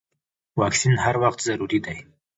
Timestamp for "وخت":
1.23-1.39